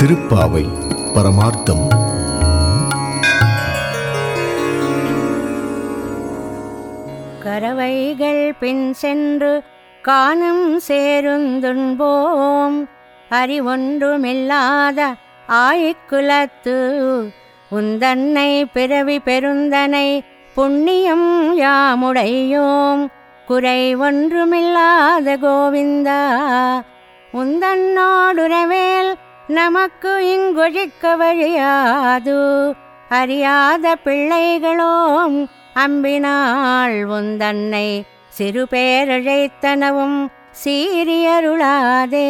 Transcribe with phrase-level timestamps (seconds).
[0.00, 0.66] திருப்பாவை
[1.14, 1.88] பரமார்த்தம்.
[7.44, 9.62] கரவைகள் பின் சென்று
[10.02, 12.88] காணும் சேருந்துண்போம்.
[13.30, 15.14] அறிவொன்றுமில்லாத
[15.48, 16.78] ஆய்க்குலத்து
[17.70, 20.24] உந்தன்னை பிறவி பெருந்தனை
[20.54, 23.08] புண்ணியம் யாமுடையோம்.
[23.46, 26.42] குறை ஒன்றுமில்லாத கோவிந்தா
[27.32, 28.89] உந்தன்னோடுறவேல்
[29.49, 32.39] நமக்கு இங்கொழிக்க வழியாது
[33.11, 40.31] அறியாத பிள்ளைகளோம் அம்பினாள் உந்தன்னை சிறு பேரழைத்தனவும்
[40.61, 42.29] சீரியருளாதே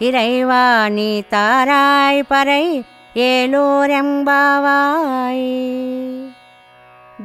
[0.00, 2.84] இறைவா நீ தாராய் பறை
[3.24, 5.42] ఏలూరెంబావాయ్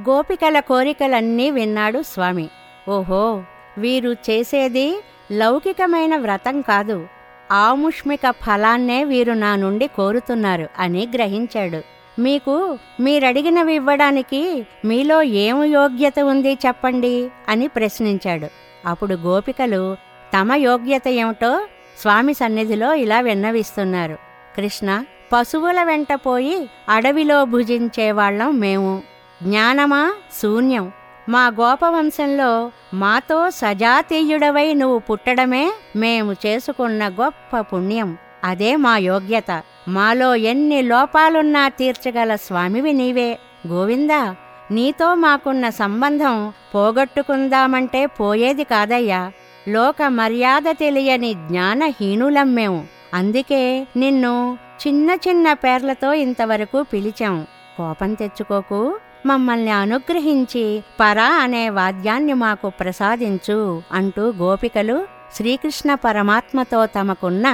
[0.08, 2.50] గోపికల కోరికలన్నీ విన్నాడు స్వామి
[2.88, 3.44] ఓహో
[3.78, 7.08] వీరు చేసేది లౌకికమైన వ్రతం కాదు
[7.53, 11.83] ఆముష్మిక ఫలాన్నే వీరు నా నుండి కోరుతున్నారు అని గ్రహించాడు.
[12.21, 18.47] మీకు మీరడిగినవి ఇవ్వడానికి మీలో ఏం యోగ్యత ఉంది చెప్పండి అని ప్రశ్నించాడు.
[18.87, 19.97] అప్పుడు గోపికలు
[20.39, 21.61] తమ యోగ్యత ఏమిటో
[22.01, 24.19] స్వామి సన్నిధిలో ఇలా విన్నవిస్తున్నారు.
[24.57, 29.03] కృష్ణ పశువుల వెంట పోయి అడవిలో భుజించేవాళ్ళం మేము.
[29.43, 30.13] జ్ఞానమా?
[30.43, 30.93] శూన్యం.
[31.29, 38.17] మా గోపవంశంలో మాతో సజాతీయుడవై నువ్వు పుట్టడమే మేము చేసుకున్న గొప్ప పుణ్యం.
[38.45, 39.63] అదే మా యోగ్యత.
[39.89, 43.39] మాలో ఎన్ని లోపాలున్నా తీర్చగల స్వామివి నీవే.
[43.67, 44.35] గోవిందా
[44.71, 49.33] నీతో మాకున్న సంబంధం పోగొట్టుకుందామంటే పోయేది కాదయ్యా.
[49.69, 57.47] లోక మర్యాద తెలియని జ్ఞానహీనులం మేము అందుకే నిన్ను చిన్న చిన్న పేర్లతో ఇంతవరకు పిలిచాం.
[57.77, 58.97] కోపం తెచ్చుకోకు.
[59.27, 60.65] మమ్మల్ని అనుగ్రహించి
[61.01, 63.59] పరా అనే వాద్యాన్ని మాకు ప్రసాదించు
[63.93, 64.97] అంటూ గోపికలు
[65.35, 67.47] శ్రీకృష్ణ పరమాత్మతో తమకున్న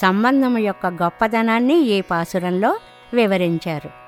[0.00, 2.70] సంబంధం యొక్క గొప్పదనాన్ని ఈ పాసురంలో
[3.12, 4.03] వివరించారు.